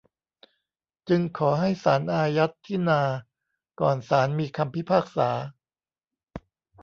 [1.09, 3.01] จึงขอให้ศาลอายัดที่นา
[3.81, 5.29] ก่อนศาลมีคำพิพากษา